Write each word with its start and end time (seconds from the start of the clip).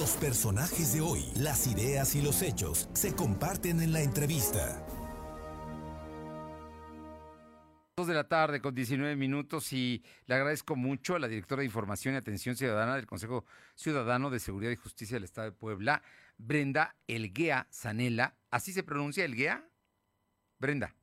Los 0.00 0.12
personajes 0.12 0.94
de 0.94 1.02
hoy, 1.02 1.26
las 1.36 1.66
ideas 1.66 2.14
y 2.14 2.22
los 2.22 2.40
hechos 2.40 2.88
se 2.94 3.14
comparten 3.14 3.82
en 3.82 3.92
la 3.92 4.00
entrevista. 4.00 4.82
Dos 7.98 8.06
de 8.06 8.14
la 8.14 8.26
tarde 8.26 8.62
con 8.62 8.74
19 8.74 9.14
minutos 9.14 9.74
y 9.74 10.02
le 10.24 10.36
agradezco 10.36 10.74
mucho 10.74 11.16
a 11.16 11.18
la 11.18 11.28
directora 11.28 11.60
de 11.60 11.66
Información 11.66 12.14
y 12.14 12.16
Atención 12.16 12.56
Ciudadana 12.56 12.96
del 12.96 13.04
Consejo 13.04 13.44
Ciudadano 13.74 14.30
de 14.30 14.40
Seguridad 14.40 14.70
y 14.70 14.76
Justicia 14.76 15.16
del 15.16 15.24
Estado 15.24 15.50
de 15.50 15.52
Puebla, 15.52 16.02
Brenda 16.38 16.96
Elguea 17.06 17.68
Zanela. 17.70 18.38
¿Así 18.50 18.72
se 18.72 18.82
pronuncia 18.82 19.26
Elguea? 19.26 19.68
Brenda. 20.58 20.94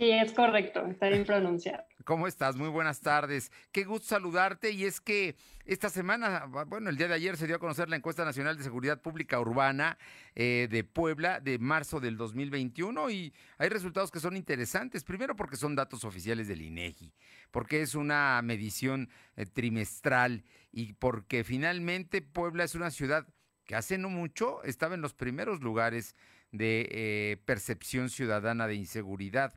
Sí, 0.00 0.10
es 0.12 0.32
correcto, 0.32 0.86
está 0.86 1.10
bien 1.10 1.26
pronunciado. 1.26 1.84
¿Cómo 2.06 2.26
estás? 2.26 2.56
Muy 2.56 2.70
buenas 2.70 3.02
tardes. 3.02 3.52
Qué 3.70 3.84
gusto 3.84 4.08
saludarte 4.08 4.70
y 4.70 4.86
es 4.86 4.98
que 4.98 5.36
esta 5.66 5.90
semana, 5.90 6.46
bueno, 6.66 6.88
el 6.88 6.96
día 6.96 7.06
de 7.06 7.12
ayer 7.12 7.36
se 7.36 7.46
dio 7.46 7.56
a 7.56 7.58
conocer 7.58 7.90
la 7.90 7.96
encuesta 7.96 8.24
nacional 8.24 8.56
de 8.56 8.62
seguridad 8.62 9.02
pública 9.02 9.38
urbana 9.38 9.98
eh, 10.34 10.68
de 10.70 10.84
Puebla 10.84 11.38
de 11.40 11.58
marzo 11.58 12.00
del 12.00 12.16
2021 12.16 13.10
y 13.10 13.34
hay 13.58 13.68
resultados 13.68 14.10
que 14.10 14.20
son 14.20 14.38
interesantes. 14.38 15.04
Primero 15.04 15.36
porque 15.36 15.56
son 15.56 15.76
datos 15.76 16.04
oficiales 16.04 16.48
del 16.48 16.62
INEGI, 16.62 17.12
porque 17.50 17.82
es 17.82 17.94
una 17.94 18.40
medición 18.40 19.10
eh, 19.36 19.44
trimestral 19.44 20.44
y 20.72 20.94
porque 20.94 21.44
finalmente 21.44 22.22
Puebla 22.22 22.64
es 22.64 22.74
una 22.74 22.90
ciudad 22.90 23.26
que 23.66 23.76
hace 23.76 23.98
no 23.98 24.08
mucho 24.08 24.64
estaba 24.64 24.94
en 24.94 25.02
los 25.02 25.12
primeros 25.12 25.60
lugares 25.60 26.16
de 26.52 26.88
eh, 26.90 27.36
percepción 27.44 28.08
ciudadana 28.08 28.66
de 28.66 28.76
inseguridad 28.76 29.52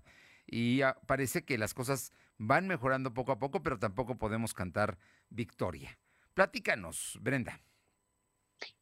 y 0.45 0.81
parece 1.07 1.45
que 1.45 1.57
las 1.57 1.73
cosas 1.73 2.11
van 2.37 2.67
mejorando 2.67 3.13
poco 3.13 3.31
a 3.31 3.39
poco, 3.39 3.63
pero 3.63 3.79
tampoco 3.79 4.17
podemos 4.17 4.53
cantar 4.53 4.97
victoria. 5.29 5.97
Platícanos, 6.33 7.17
Brenda. 7.21 7.61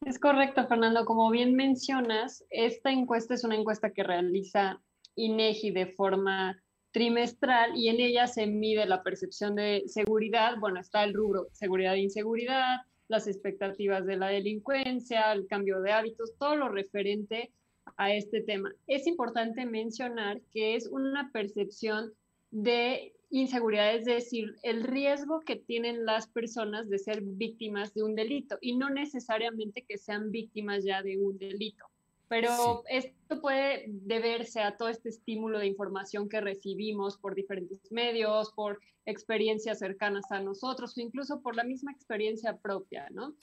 Es 0.00 0.18
correcto, 0.18 0.66
Fernando. 0.66 1.04
Como 1.04 1.30
bien 1.30 1.54
mencionas, 1.54 2.44
esta 2.50 2.90
encuesta 2.90 3.34
es 3.34 3.44
una 3.44 3.56
encuesta 3.56 3.90
que 3.90 4.02
realiza 4.02 4.80
INEGI 5.16 5.72
de 5.72 5.86
forma 5.86 6.62
trimestral 6.92 7.76
y 7.76 7.88
en 7.88 8.00
ella 8.00 8.26
se 8.26 8.46
mide 8.46 8.86
la 8.86 9.02
percepción 9.02 9.54
de 9.54 9.82
seguridad. 9.86 10.56
Bueno, 10.58 10.80
está 10.80 11.04
el 11.04 11.14
rubro 11.14 11.48
seguridad 11.52 11.94
e 11.94 12.00
inseguridad, 12.00 12.80
las 13.08 13.26
expectativas 13.26 14.06
de 14.06 14.16
la 14.16 14.28
delincuencia, 14.28 15.32
el 15.32 15.46
cambio 15.46 15.80
de 15.80 15.92
hábitos, 15.92 16.36
todo 16.38 16.56
lo 16.56 16.68
referente 16.68 17.52
a 17.96 18.14
este 18.14 18.40
tema. 18.40 18.74
Es 18.86 19.06
importante 19.06 19.66
mencionar 19.66 20.40
que 20.52 20.76
es 20.76 20.86
una 20.86 21.30
percepción 21.32 22.12
de 22.50 23.14
inseguridad, 23.30 23.94
es 23.94 24.04
decir, 24.04 24.56
el 24.62 24.84
riesgo 24.84 25.40
que 25.40 25.56
tienen 25.56 26.04
las 26.04 26.26
personas 26.26 26.88
de 26.90 26.98
ser 26.98 27.22
víctimas 27.22 27.94
de 27.94 28.02
un 28.02 28.14
delito 28.14 28.58
y 28.60 28.76
no 28.76 28.90
necesariamente 28.90 29.82
que 29.82 29.96
sean 29.96 30.30
víctimas 30.30 30.84
ya 30.84 31.02
de 31.02 31.16
un 31.18 31.38
delito. 31.38 31.86
Pero 32.28 32.82
esto 32.88 33.40
puede 33.42 33.84
deberse 33.88 34.60
a 34.60 34.76
todo 34.76 34.88
este 34.88 35.10
estímulo 35.10 35.58
de 35.58 35.66
información 35.66 36.28
que 36.30 36.40
recibimos 36.40 37.18
por 37.18 37.34
diferentes 37.34 37.92
medios, 37.92 38.52
por 38.52 38.80
experiencias 39.04 39.80
cercanas 39.80 40.30
a 40.30 40.40
nosotros 40.40 40.96
o 40.96 41.00
incluso 41.00 41.42
por 41.42 41.56
la 41.56 41.64
misma 41.64 41.92
experiencia 41.92 42.56
propia, 42.56 43.08
¿no? 43.10 43.34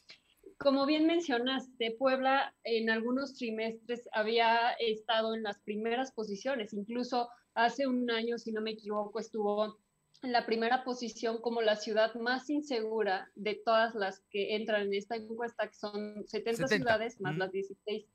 Como 0.59 0.85
bien 0.85 1.07
mencionaste, 1.07 1.95
Puebla 1.97 2.53
en 2.65 2.89
algunos 2.89 3.33
trimestres 3.35 4.09
había 4.11 4.71
estado 4.73 5.33
en 5.33 5.41
las 5.41 5.57
primeras 5.59 6.11
posiciones, 6.11 6.73
incluso 6.73 7.29
hace 7.53 7.87
un 7.87 8.11
año, 8.11 8.37
si 8.37 8.51
no 8.51 8.59
me 8.59 8.71
equivoco, 8.71 9.21
estuvo 9.21 9.77
en 10.21 10.33
la 10.33 10.45
primera 10.45 10.83
posición 10.83 11.39
como 11.39 11.61
la 11.61 11.77
ciudad 11.77 12.13
más 12.15 12.49
insegura 12.49 13.31
de 13.35 13.55
todas 13.55 13.95
las 13.95 14.19
que 14.31 14.57
entran 14.57 14.81
en 14.81 14.95
esta 14.95 15.15
encuesta, 15.15 15.65
que 15.65 15.75
son 15.75 16.27
70, 16.27 16.67
ciudades 16.67 17.21
más 17.21 17.37
las 17.37 17.53
16 17.53 18.05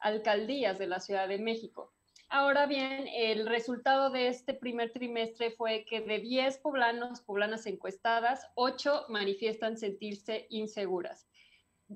alcaldías 0.00 0.80
de 0.80 0.88
la 0.88 0.98
Ciudad 0.98 1.28
de 1.28 1.38
México. 1.38 1.92
Ahora 2.28 2.66
bien, 2.66 3.06
el 3.14 3.46
resultado 3.46 4.10
de 4.10 4.26
este 4.26 4.54
primer 4.54 4.92
trimestre 4.92 5.52
fue 5.52 5.84
que 5.88 6.00
de 6.00 6.18
10 6.18 6.58
poblanos, 6.58 7.20
poblanas 7.20 7.64
encuestadas, 7.66 8.44
8 8.56 9.04
manifiestan 9.08 9.76
sentirse 9.76 10.48
inseguras 10.50 11.28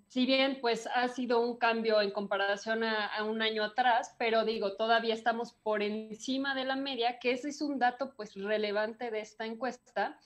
si 0.08 0.26
bien 0.26 0.58
pues 0.60 0.88
ha 0.94 1.08
sido 1.08 1.40
un 1.40 1.56
cambio 1.58 2.00
en 2.00 2.10
comparación 2.10 2.84
a, 2.84 3.24
un 3.24 3.42
año 3.42 3.64
atrás, 3.64 4.14
pero 4.18 4.44
digo, 4.44 4.76
todavía 4.76 5.14
estamos 5.14 5.52
por 5.52 5.82
encima 5.82 6.54
de 6.54 6.64
la 6.64 6.76
media, 6.76 7.18
que 7.18 7.32
ese 7.32 7.48
es 7.48 7.60
un 7.60 7.78
dato 7.78 8.14
pues 8.14 8.34
relevante 8.34 9.10
de 9.10 9.20
esta 9.20 9.46
encuesta, 9.46 10.18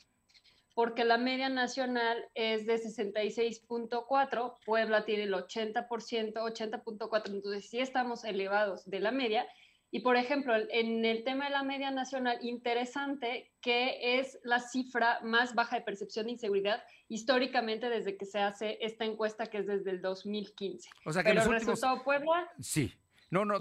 porque 0.75 1.05
la 1.05 1.19
media 1.19 1.49
nacional 1.49 2.29
es 2.35 2.67
de 2.67 2.75
66.4, 2.75 4.57
Puebla 4.67 5.05
tiene 5.05 5.23
el 5.25 5.35
80%, 5.35 5.87
80.4, 5.89 7.23
entonces 7.27 7.71
sí 7.71 7.79
estamos 7.79 8.25
elevados 8.25 8.85
de 8.85 9.01
la 9.01 9.13
media, 9.13 9.47
y 9.95 10.01
por 10.01 10.17
ejemplo, 10.17 10.53
en 10.71 11.05
el 11.05 11.23
tema 11.23 11.45
de 11.45 11.53
la 11.53 11.63
media 11.63 11.93
nacional, 11.93 12.39
interesante 12.43 13.53
que 13.61 14.19
es 14.19 14.41
la 14.43 14.59
cifra 14.59 15.21
más 15.23 15.55
baja 15.55 15.77
de 15.77 15.83
percepción 15.83 16.27
de 16.27 16.33
inseguridad 16.33 16.83
históricamente 17.07 17.89
desde 17.89 18.17
que 18.17 18.27
se 18.27 18.41
hace 18.41 18.77
esta 18.81 19.05
encuesta, 19.05 19.47
que 19.47 19.59
es 19.59 19.69
desde 19.69 19.93
el 19.93 20.03
2015. 20.03 20.91
O 21.05 21.13
sea 21.13 21.23
que 21.23 21.29
Pero 21.29 21.43
los 21.43 21.47
el 21.47 21.61
resultado 21.61 22.03
Puebla... 22.03 22.51
Sí. 22.59 22.93
No, 23.31 23.45
no, 23.45 23.61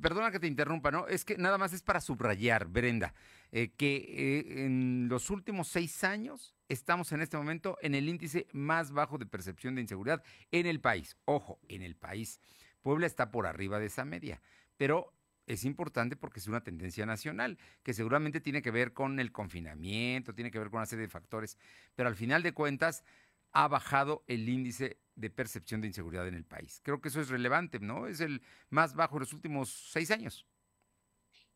perdona 0.00 0.30
que 0.30 0.40
te 0.40 0.46
interrumpa, 0.46 0.90
¿no? 0.90 1.06
Es 1.06 1.22
que 1.22 1.36
nada 1.36 1.58
más 1.58 1.74
es 1.74 1.82
para 1.82 2.00
subrayar, 2.00 2.64
Brenda, 2.66 3.12
eh, 3.52 3.70
que 3.76 3.96
eh, 3.96 4.64
en 4.64 5.08
los 5.10 5.28
últimos 5.28 5.68
seis 5.68 6.02
años 6.02 6.54
estamos 6.70 7.12
en 7.12 7.20
este 7.20 7.36
momento 7.36 7.76
en 7.82 7.94
el 7.94 8.08
índice 8.08 8.46
más 8.52 8.90
bajo 8.90 9.18
de 9.18 9.26
percepción 9.26 9.74
de 9.74 9.82
inseguridad 9.82 10.22
en 10.50 10.64
el 10.64 10.80
país. 10.80 11.18
Ojo, 11.26 11.58
en 11.68 11.82
el 11.82 11.94
país. 11.94 12.40
Puebla 12.80 13.06
está 13.06 13.30
por 13.30 13.46
arriba 13.46 13.78
de 13.78 13.86
esa 13.86 14.06
media, 14.06 14.40
pero 14.78 15.12
es 15.46 15.64
importante 15.64 16.16
porque 16.16 16.40
es 16.40 16.46
una 16.46 16.62
tendencia 16.62 17.06
nacional, 17.06 17.58
que 17.82 17.94
seguramente 17.94 18.40
tiene 18.40 18.62
que 18.62 18.70
ver 18.70 18.92
con 18.92 19.20
el 19.20 19.32
confinamiento, 19.32 20.34
tiene 20.34 20.50
que 20.50 20.58
ver 20.58 20.70
con 20.70 20.78
una 20.78 20.86
serie 20.86 21.02
de 21.02 21.10
factores, 21.10 21.58
pero 21.94 22.08
al 22.08 22.16
final 22.16 22.42
de 22.42 22.52
cuentas 22.52 23.04
ha 23.52 23.68
bajado 23.68 24.24
el 24.26 24.48
índice 24.48 24.98
de 25.14 25.30
percepción 25.30 25.80
de 25.80 25.86
inseguridad 25.86 26.26
en 26.26 26.34
el 26.34 26.44
país. 26.44 26.80
Creo 26.82 27.00
que 27.00 27.08
eso 27.08 27.20
es 27.20 27.28
relevante, 27.28 27.78
¿no? 27.78 28.06
Es 28.06 28.20
el 28.20 28.42
más 28.68 28.94
bajo 28.94 29.16
en 29.16 29.20
los 29.20 29.32
últimos 29.32 29.70
seis 29.70 30.10
años. 30.10 30.46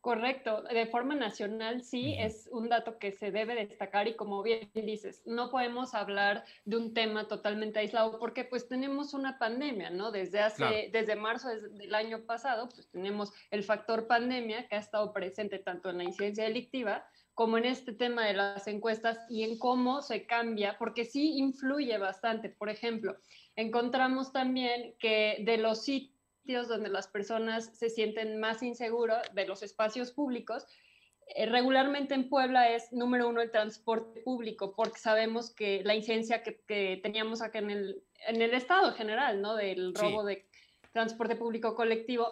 Correcto, 0.01 0.61
de 0.61 0.85
forma 0.85 1.13
nacional 1.13 1.83
sí 1.83 2.15
es 2.17 2.47
un 2.53 2.69
dato 2.69 2.97
que 2.99 3.11
se 3.11 3.31
debe 3.31 3.53
destacar 3.53 4.07
y 4.07 4.15
como 4.15 4.41
bien 4.41 4.71
dices, 4.73 5.21
no 5.25 5.49
podemos 5.49 5.93
hablar 5.93 6.45
de 6.63 6.77
un 6.77 6.93
tema 6.93 7.27
totalmente 7.27 7.79
aislado 7.79 8.17
porque 8.17 8.45
pues 8.45 8.69
tenemos 8.69 9.13
una 9.13 9.37
pandemia, 9.37 9.89
¿no? 9.89 10.11
Desde 10.11 10.39
hace, 10.39 10.89
desde 10.93 11.17
marzo 11.17 11.49
del 11.49 11.93
año 11.93 12.25
pasado, 12.25 12.69
pues 12.69 12.89
tenemos 12.89 13.33
el 13.51 13.63
factor 13.65 14.07
pandemia 14.07 14.69
que 14.69 14.77
ha 14.77 14.79
estado 14.79 15.11
presente 15.11 15.59
tanto 15.59 15.89
en 15.89 15.97
la 15.97 16.05
incidencia 16.05 16.45
delictiva 16.45 17.05
como 17.33 17.57
en 17.57 17.65
este 17.65 17.91
tema 17.91 18.25
de 18.25 18.33
las 18.33 18.67
encuestas 18.67 19.17
y 19.29 19.43
en 19.43 19.59
cómo 19.59 20.01
se 20.01 20.25
cambia, 20.25 20.77
porque 20.77 21.03
sí 21.03 21.37
influye 21.37 21.97
bastante. 21.97 22.49
Por 22.49 22.69
ejemplo, 22.69 23.17
encontramos 23.57 24.31
también 24.31 24.95
que 24.97 25.43
de 25.45 25.57
los 25.57 25.83
sitios 25.83 26.18
donde 26.67 26.89
las 26.89 27.07
personas 27.07 27.77
se 27.77 27.89
sienten 27.89 28.39
más 28.39 28.63
inseguros 28.63 29.19
de 29.33 29.45
los 29.45 29.61
espacios 29.61 30.11
públicos. 30.11 30.65
Eh, 31.35 31.45
regularmente 31.45 32.15
en 32.15 32.27
Puebla 32.27 32.71
es 32.71 32.91
número 32.91 33.29
uno 33.29 33.41
el 33.41 33.51
transporte 33.51 34.21
público, 34.21 34.73
porque 34.75 34.99
sabemos 34.99 35.51
que 35.51 35.83
la 35.83 35.93
incidencia 35.93 36.41
que, 36.41 36.99
teníamos 37.03 37.41
acá 37.41 37.59
en 37.59 37.69
el, 37.69 38.03
en 38.27 38.41
el 38.41 38.53
estado 38.55 38.93
general, 38.93 39.41
¿no? 39.41 39.55
Del 39.55 39.93
robo 39.93 40.23
de 40.23 40.47
transporte 40.91 41.35
público 41.35 41.75
colectivo. 41.75 42.31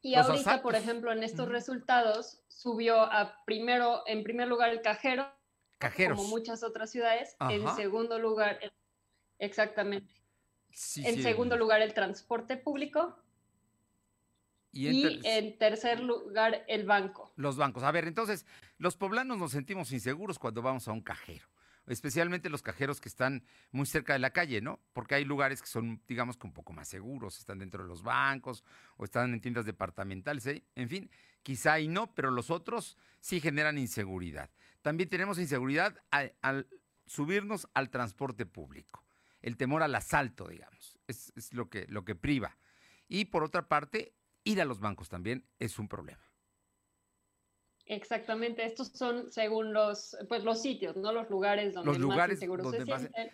Y 0.00 0.14
ahorita, 0.14 0.62
por 0.62 0.74
ejemplo, 0.74 1.12
en 1.12 1.22
estos 1.22 1.48
resultados 1.48 2.42
subió 2.48 3.02
a 3.02 3.44
primero, 3.44 4.02
en 4.06 4.22
primer 4.22 4.48
lugar 4.48 4.70
el 4.70 4.80
cajero, 4.80 5.30
Cajeros. 5.76 6.16
como 6.16 6.30
muchas 6.30 6.62
otras 6.62 6.90
ciudades. 6.90 7.36
En 7.50 7.68
segundo 7.76 8.18
lugar, 8.18 8.58
exactamente. 9.38 10.14
en 10.96 11.22
segundo 11.22 11.58
lugar, 11.58 11.82
el 11.82 11.92
transporte 11.92 12.56
público. 12.56 13.18
Y, 14.72 15.20
en, 15.24 15.58
tercer 15.58 16.00
lugar, 16.00 16.64
el 16.68 16.84
banco. 16.84 17.32
Los 17.36 17.56
bancos. 17.56 17.82
A 17.82 17.90
ver, 17.90 18.06
entonces, 18.06 18.46
los 18.78 18.96
poblanos 18.96 19.38
nos 19.38 19.50
sentimos 19.50 19.90
inseguros 19.92 20.38
cuando 20.38 20.62
vamos 20.62 20.86
a 20.86 20.92
un 20.92 21.00
cajero, 21.00 21.46
especialmente 21.86 22.48
los 22.50 22.62
cajeros 22.62 23.00
que 23.00 23.08
están 23.08 23.44
muy 23.72 23.86
cerca 23.86 24.12
de 24.12 24.20
la 24.20 24.30
calle, 24.30 24.60
¿no? 24.60 24.78
Porque 24.92 25.16
hay 25.16 25.24
lugares 25.24 25.60
que 25.60 25.66
son, 25.66 26.00
digamos, 26.06 26.36
que 26.36 26.46
un 26.46 26.52
poco 26.52 26.72
más 26.72 26.86
seguros, 26.86 27.38
están 27.38 27.58
dentro 27.58 27.82
de 27.82 27.88
los 27.88 28.02
bancos 28.02 28.62
o 28.96 29.04
están 29.04 29.32
en 29.32 29.40
tiendas 29.40 29.64
departamentales, 29.64 30.46
¿eh? 30.46 30.62
en 30.76 30.88
fin, 30.88 31.10
quizá 31.42 31.80
y 31.80 31.88
no, 31.88 32.14
pero 32.14 32.30
los 32.30 32.50
otros 32.50 32.96
sí 33.18 33.40
generan 33.40 33.76
inseguridad. 33.76 34.50
También 34.82 35.08
tenemos 35.08 35.38
inseguridad 35.38 36.00
al, 36.10 36.34
al 36.42 36.68
subirnos 37.06 37.68
al 37.74 37.90
transporte 37.90 38.46
público, 38.46 39.04
el 39.42 39.56
temor 39.56 39.82
al 39.82 39.94
asalto, 39.96 40.46
digamos, 40.46 40.96
es, 41.08 41.32
es 41.34 41.52
lo, 41.52 41.68
que, 41.68 41.86
lo 41.88 42.04
que 42.04 42.14
priva. 42.14 42.56
Y 43.08 43.24
por 43.24 43.42
otra 43.42 43.66
parte, 43.66 44.14
ir 44.44 44.60
a 44.60 44.64
los 44.64 44.80
bancos 44.80 45.08
también 45.08 45.44
es 45.58 45.78
un 45.78 45.88
problema. 45.88 46.30
Exactamente, 47.90 48.64
estos 48.64 48.88
son 48.88 49.32
según 49.32 49.72
los, 49.72 50.16
pues, 50.28 50.44
los 50.44 50.62
sitios, 50.62 50.96
no 50.96 51.12
los 51.12 51.28
lugares 51.28 51.74
donde 51.74 51.90
los 51.90 51.98
lugares 51.98 52.40
más 52.46 52.70
se 52.70 52.84
sienten. 52.84 53.30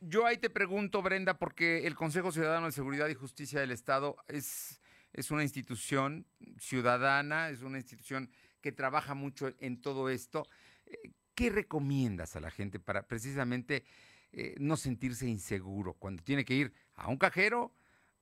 yo 0.00 0.26
ahí 0.26 0.38
te 0.38 0.50
pregunto, 0.50 1.02
Brenda, 1.02 1.38
porque 1.38 1.86
el 1.86 1.94
Consejo 1.94 2.32
Ciudadano 2.32 2.66
de 2.66 2.72
Seguridad 2.72 3.08
y 3.08 3.14
Justicia 3.14 3.60
del 3.60 3.70
Estado 3.70 4.16
es, 4.26 4.80
es 5.12 5.30
una 5.30 5.44
institución 5.44 6.26
ciudadana, 6.58 7.50
es 7.50 7.62
una 7.62 7.78
institución 7.78 8.28
que 8.60 8.72
trabaja 8.72 9.14
mucho 9.14 9.52
en 9.60 9.80
todo 9.80 10.08
esto. 10.08 10.48
Eh, 10.86 11.12
¿Qué 11.36 11.50
recomiendas 11.50 12.34
a 12.34 12.40
la 12.40 12.50
gente 12.50 12.80
para 12.80 13.06
precisamente 13.06 13.84
eh, 14.32 14.56
no 14.58 14.76
sentirse 14.76 15.28
inseguro 15.28 15.94
cuando 15.94 16.24
tiene 16.24 16.44
que 16.44 16.54
ir 16.54 16.72
a 16.96 17.08
un 17.08 17.18
cajero, 17.18 17.72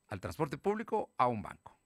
al 0.08 0.20
transporte 0.20 0.58
público, 0.58 1.10
a 1.16 1.26
un 1.26 1.40
banco? 1.40 1.79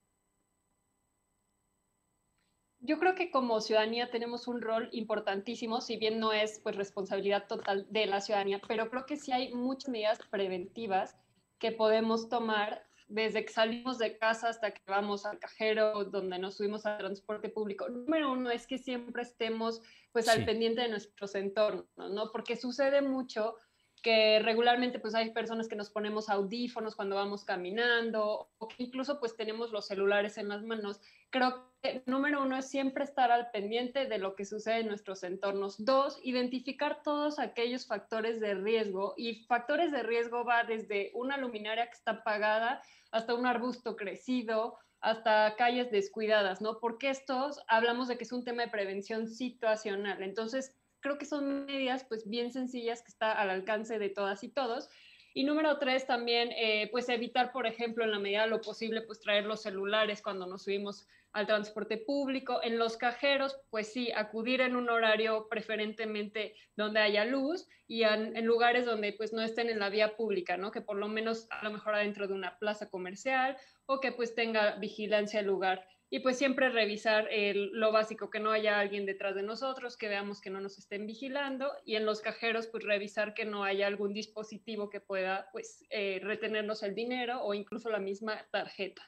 Yo 2.86 2.98
creo 2.98 3.14
que 3.14 3.30
como 3.30 3.62
ciudadanía 3.62 4.10
tenemos 4.10 4.46
un 4.46 4.60
rol 4.60 4.90
importantísimo, 4.92 5.80
si 5.80 5.96
bien 5.96 6.20
no 6.20 6.34
es 6.34 6.60
pues 6.62 6.76
responsabilidad 6.76 7.46
total 7.46 7.86
de 7.88 8.04
la 8.04 8.20
ciudadanía, 8.20 8.60
pero 8.68 8.90
creo 8.90 9.06
que 9.06 9.16
sí 9.16 9.32
hay 9.32 9.54
muchas 9.54 9.88
medidas 9.88 10.18
preventivas 10.30 11.16
que 11.58 11.72
podemos 11.72 12.28
tomar 12.28 12.84
desde 13.08 13.46
que 13.46 13.52
salimos 13.54 13.96
de 13.96 14.18
casa 14.18 14.50
hasta 14.50 14.72
que 14.72 14.82
vamos 14.86 15.24
al 15.24 15.38
cajero, 15.38 16.04
donde 16.04 16.38
nos 16.38 16.56
subimos 16.56 16.84
al 16.84 16.98
transporte 16.98 17.48
público. 17.48 17.88
Número 17.88 18.30
uno 18.30 18.50
es 18.50 18.66
que 18.66 18.76
siempre 18.76 19.22
estemos 19.22 19.80
pues 20.12 20.28
al 20.28 20.44
pendiente 20.44 20.82
de 20.82 20.90
nuestros 20.90 21.34
entornos, 21.36 21.86
¿no? 21.96 22.30
Porque 22.32 22.54
sucede 22.54 23.00
mucho 23.00 23.56
que 24.04 24.38
regularmente 24.40 24.98
pues 24.98 25.14
hay 25.14 25.30
personas 25.30 25.66
que 25.66 25.76
nos 25.76 25.88
ponemos 25.88 26.28
audífonos 26.28 26.94
cuando 26.94 27.16
vamos 27.16 27.42
caminando 27.42 28.50
o 28.58 28.68
que 28.68 28.82
incluso 28.82 29.18
pues 29.18 29.34
tenemos 29.34 29.72
los 29.72 29.86
celulares 29.86 30.36
en 30.36 30.50
las 30.50 30.62
manos. 30.62 31.00
Creo 31.30 31.72
que 31.82 32.02
número 32.04 32.42
uno 32.42 32.58
es 32.58 32.68
siempre 32.68 33.02
estar 33.02 33.32
al 33.32 33.50
pendiente 33.50 34.04
de 34.04 34.18
lo 34.18 34.36
que 34.36 34.44
sucede 34.44 34.80
en 34.80 34.88
nuestros 34.88 35.22
entornos. 35.22 35.82
Dos, 35.82 36.20
identificar 36.22 37.02
todos 37.02 37.38
aquellos 37.38 37.86
factores 37.86 38.40
de 38.40 38.54
riesgo 38.54 39.14
y 39.16 39.46
factores 39.46 39.90
de 39.90 40.02
riesgo 40.02 40.44
va 40.44 40.64
desde 40.64 41.10
una 41.14 41.38
luminaria 41.38 41.86
que 41.86 41.94
está 41.94 42.10
apagada 42.10 42.82
hasta 43.10 43.34
un 43.34 43.46
arbusto 43.46 43.96
crecido, 43.96 44.76
hasta 45.00 45.56
calles 45.56 45.90
descuidadas, 45.90 46.60
¿no? 46.60 46.78
Porque 46.78 47.08
estos 47.08 47.58
hablamos 47.68 48.08
de 48.08 48.18
que 48.18 48.24
es 48.24 48.32
un 48.32 48.44
tema 48.44 48.64
de 48.64 48.70
prevención 48.70 49.28
situacional. 49.28 50.22
Entonces, 50.22 50.76
creo 51.04 51.18
que 51.18 51.26
son 51.26 51.66
medidas 51.66 52.02
pues 52.04 52.26
bien 52.28 52.50
sencillas 52.50 53.02
que 53.02 53.10
está 53.10 53.32
al 53.32 53.50
alcance 53.50 53.98
de 53.98 54.08
todas 54.08 54.42
y 54.42 54.48
todos. 54.48 54.88
Y 55.34 55.44
número 55.44 55.78
tres, 55.78 56.06
también 56.06 56.50
eh, 56.52 56.88
pues 56.90 57.08
evitar, 57.10 57.52
por 57.52 57.66
ejemplo, 57.66 58.04
en 58.04 58.10
la 58.10 58.18
medida 58.18 58.42
de 58.42 58.48
lo 58.48 58.62
posible, 58.62 59.02
pues 59.02 59.20
traer 59.20 59.44
los 59.44 59.62
celulares 59.62 60.22
cuando 60.22 60.46
nos 60.46 60.62
subimos 60.62 61.06
al 61.32 61.46
transporte 61.46 61.98
público. 61.98 62.60
En 62.62 62.78
los 62.78 62.96
cajeros, 62.96 63.58
pues 63.68 63.92
sí, 63.92 64.12
acudir 64.12 64.62
en 64.62 64.76
un 64.76 64.88
horario 64.88 65.46
preferentemente 65.50 66.54
donde 66.74 67.00
haya 67.00 67.26
luz 67.26 67.68
y 67.86 68.04
en, 68.04 68.34
en, 68.34 68.46
lugares 68.46 68.86
donde 68.86 69.12
pues 69.12 69.32
no 69.32 69.42
estén 69.42 69.68
en 69.68 69.80
la 69.80 69.90
vía 69.90 70.16
pública, 70.16 70.56
¿no? 70.56 70.70
Que 70.70 70.80
por 70.80 70.96
lo 70.96 71.08
menos 71.08 71.48
a 71.50 71.64
lo 71.64 71.70
mejor 71.70 71.96
adentro 71.96 72.28
de 72.28 72.34
una 72.34 72.58
plaza 72.58 72.88
comercial 72.88 73.58
o 73.84 74.00
que 74.00 74.12
pues 74.12 74.34
tenga 74.34 74.76
vigilancia 74.76 75.40
el 75.40 75.46
lugar 75.46 75.84
y 76.14 76.20
pues 76.20 76.38
siempre 76.38 76.68
revisar 76.68 77.28
lo 77.72 77.90
básico, 77.90 78.30
que 78.30 78.38
no 78.38 78.52
haya 78.52 78.78
alguien 78.78 79.04
detrás 79.04 79.34
de 79.34 79.42
nosotros, 79.42 79.96
que 79.96 80.06
veamos 80.06 80.40
que 80.40 80.48
no 80.48 80.60
nos 80.60 80.78
estén 80.78 81.08
vigilando 81.08 81.72
y 81.84 81.96
en 81.96 82.06
los 82.06 82.20
cajeros 82.20 82.68
pues 82.68 82.84
revisar 82.84 83.34
que 83.34 83.44
no 83.44 83.64
haya 83.64 83.88
algún 83.88 84.14
dispositivo 84.14 84.90
que 84.90 85.00
pueda 85.00 85.48
pues 85.50 85.84
eh, 85.90 86.20
retenernos 86.22 86.84
el 86.84 86.94
dinero 86.94 87.42
o 87.42 87.52
incluso 87.52 87.90
la 87.90 87.98
misma 87.98 88.46
tarjeta. 88.52 89.02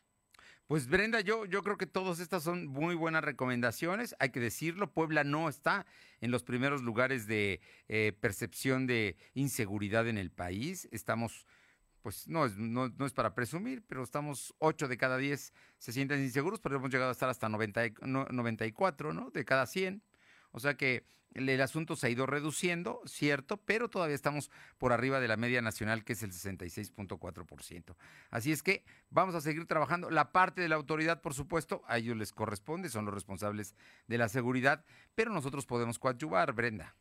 Pues 0.66 0.88
Brenda, 0.88 1.20
yo, 1.20 1.44
yo 1.44 1.62
creo 1.62 1.78
que 1.78 1.86
todas 1.86 2.18
estas 2.18 2.42
son 2.42 2.66
muy 2.66 2.96
buenas 2.96 3.22
recomendaciones. 3.22 4.16
Hay 4.18 4.30
que 4.30 4.40
decirlo, 4.40 4.92
Puebla 4.92 5.22
no 5.22 5.48
está 5.48 5.86
en 6.20 6.32
los 6.32 6.42
primeros 6.42 6.82
lugares 6.82 7.28
de 7.28 7.60
eh, 7.86 8.14
percepción 8.20 8.88
de 8.88 9.16
inseguridad 9.32 10.08
en 10.08 10.18
el 10.18 10.32
país. 10.32 10.88
Estamos 10.90 11.46
pues 12.06 12.28
no 12.28 12.46
es, 12.46 12.56
no, 12.56 12.86
es 13.04 13.12
para 13.12 13.34
presumir, 13.34 13.82
pero 13.84 14.04
estamos 14.04 14.54
8 14.60 14.86
de 14.86 14.96
cada 14.96 15.16
10 15.16 15.52
se 15.78 15.92
sienten 15.92 16.22
inseguros, 16.22 16.60
pero 16.60 16.76
hemos 16.76 16.88
llegado 16.88 17.08
a 17.08 17.12
estar 17.12 17.28
hasta 17.28 17.48
90, 17.48 17.82
94, 18.30 19.12
¿no? 19.12 19.32
De 19.32 19.44
cada 19.44 19.66
100. 19.66 20.04
O 20.52 20.60
sea 20.60 20.76
que 20.76 21.04
el, 21.34 21.48
el, 21.48 21.60
asunto 21.60 21.96
se 21.96 22.06
ha 22.06 22.10
ido 22.10 22.24
reduciendo, 22.24 23.02
cierto, 23.06 23.56
pero 23.56 23.90
todavía 23.90 24.14
estamos 24.14 24.52
por 24.78 24.92
arriba 24.92 25.18
de 25.18 25.26
la 25.26 25.36
media 25.36 25.60
nacional, 25.62 26.04
que 26.04 26.12
es 26.12 26.22
el 26.22 26.30
66.4%. 26.30 27.96
Así 28.30 28.52
es 28.52 28.62
que 28.62 28.84
vamos 29.10 29.34
a 29.34 29.40
seguir 29.40 29.66
trabajando. 29.66 30.08
La 30.08 30.30
parte 30.30 30.60
de 30.60 30.68
la 30.68 30.76
autoridad, 30.76 31.22
por 31.22 31.34
supuesto, 31.34 31.82
a 31.88 31.98
ellos 31.98 32.16
les 32.16 32.30
corresponde, 32.30 32.88
son 32.88 33.04
los 33.04 33.14
responsables 33.14 33.74
de 34.06 34.18
la 34.18 34.28
seguridad, 34.28 34.84
pero 35.16 35.32
nosotros 35.32 35.66
podemos 35.66 35.98
coadyuvar, 35.98 36.52
Brenda. 36.52 36.94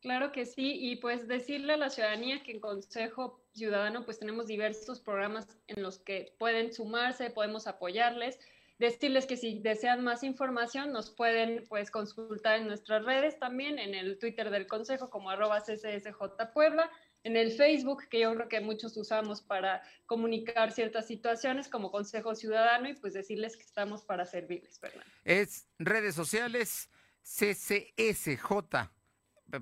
Claro 0.00 0.32
que 0.32 0.46
sí, 0.46 0.78
y 0.80 0.96
pues 0.96 1.28
decirle 1.28 1.74
a 1.74 1.76
la 1.76 1.90
ciudadanía 1.90 2.42
que 2.42 2.52
en 2.52 2.60
Consejo 2.60 3.44
Ciudadano 3.52 4.04
pues 4.06 4.18
tenemos 4.18 4.46
diversos 4.46 4.98
programas 4.98 5.58
en 5.66 5.82
los 5.82 5.98
que 5.98 6.34
pueden 6.38 6.72
sumarse, 6.72 7.28
podemos 7.28 7.66
apoyarles, 7.66 8.38
decirles 8.78 9.26
que 9.26 9.36
si 9.36 9.58
desean 9.58 10.02
más 10.02 10.22
información 10.22 10.90
nos 10.90 11.10
pueden 11.10 11.66
pues 11.68 11.90
consultar 11.90 12.60
en 12.60 12.66
nuestras 12.66 13.04
redes 13.04 13.38
también, 13.38 13.78
en 13.78 13.94
el 13.94 14.18
Twitter 14.18 14.48
del 14.48 14.66
Consejo 14.66 15.10
como 15.10 15.28
arroba 15.28 15.60
CCSJ 15.60 16.50
Puebla, 16.54 16.90
en 17.22 17.36
el 17.36 17.52
Facebook, 17.52 18.08
que 18.08 18.20
yo 18.20 18.34
creo 18.34 18.48
que 18.48 18.60
muchos 18.60 18.96
usamos 18.96 19.42
para 19.42 19.82
comunicar 20.06 20.72
ciertas 20.72 21.06
situaciones 21.06 21.68
como 21.68 21.90
Consejo 21.90 22.34
Ciudadano 22.34 22.88
y 22.88 22.94
pues 22.94 23.12
decirles 23.12 23.58
que 23.58 23.64
estamos 23.64 24.02
para 24.02 24.24
servirles, 24.24 24.80
Fernando. 24.80 25.12
Es 25.24 25.68
redes 25.78 26.14
sociales 26.14 26.88
CCSJ 27.22 28.88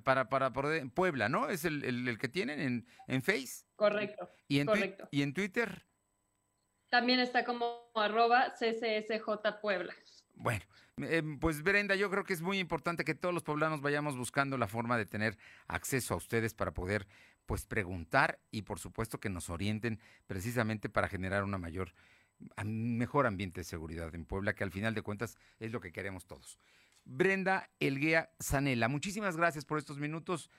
para, 0.04 0.28
para 0.28 0.52
Puebla, 0.52 1.28
¿no? 1.28 1.48
Es 1.48 1.64
el, 1.64 2.18
que 2.18 2.28
tienen 2.28 2.60
en, 2.60 2.86
en 3.06 3.22
Face. 3.22 3.64
Correcto. 3.76 4.28
¿Y 4.46 4.60
en, 4.60 4.66
correcto. 4.66 5.08
¿Y 5.10 5.22
en 5.22 5.34
Twitter? 5.34 5.86
También 6.88 7.20
está 7.20 7.44
como 7.44 7.90
arroba 7.94 8.54
CCSJ 8.54 9.60
Puebla. 9.60 9.94
Bueno, 10.34 10.64
em, 10.98 11.38
pues 11.38 11.62
Brenda, 11.62 11.94
yo 11.96 12.10
creo 12.10 12.24
que 12.24 12.32
es 12.32 12.40
muy 12.40 12.58
importante 12.58 13.04
que 13.04 13.14
todos 13.14 13.34
los 13.34 13.42
poblanos 13.42 13.80
vayamos 13.80 14.16
buscando 14.16 14.56
la 14.56 14.68
forma 14.68 14.96
de 14.96 15.04
tener 15.04 15.36
acceso 15.66 16.14
a 16.14 16.16
ustedes 16.16 16.54
para 16.54 16.72
poder 16.72 17.06
pues 17.44 17.66
preguntar 17.66 18.38
y 18.50 18.62
por 18.62 18.78
supuesto 18.78 19.18
que 19.20 19.30
nos 19.30 19.50
orienten 19.50 20.00
precisamente 20.26 20.88
para 20.88 21.08
generar 21.08 21.44
una 21.44 21.58
mayor 21.58 21.92
mejor 22.64 23.26
ambiente 23.26 23.60
de 23.60 23.64
seguridad 23.64 24.14
en 24.14 24.24
Puebla, 24.24 24.54
que 24.54 24.64
al 24.64 24.70
final 24.70 24.94
de 24.94 25.02
cuentas 25.02 25.36
es 25.58 25.72
lo 25.72 25.80
que 25.80 25.92
queremos 25.92 26.26
todos. 26.26 26.58
Brenda 27.08 27.70
Elguea 27.80 28.30
Zanela. 28.40 28.86
Muchísimas 28.88 29.36
gracias 29.36 29.64
por 29.64 29.78
estos 29.78 29.98
minutos 29.98 30.50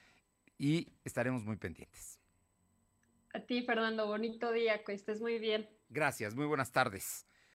y 0.57 0.87
estaremos 1.05 1.43
muy 1.45 1.57
pendientes. 1.57 2.19
A 3.33 3.39
ti, 3.41 3.61
Fernando, 3.61 4.07
bonito 4.07 4.51
día, 4.51 4.83
que 4.83 4.93
estés 4.93 5.21
muy 5.21 5.37
bien. 5.37 5.69
Gracias, 5.89 6.33
muy 6.33 6.47
buenas 6.47 6.71
tardes. 6.71 7.28